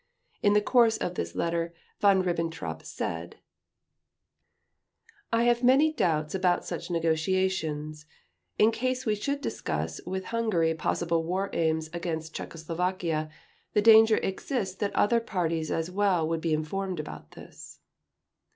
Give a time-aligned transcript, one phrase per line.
[0.41, 3.35] In the course of this letter Von Ribbentrop said:
[5.31, 8.07] "I have many doubts about such negotiations.
[8.57, 13.29] In case we should discuss with Hungary possible war aims against Czechoslovakia,
[13.73, 17.79] the danger exists that other parties as well would be informed about this."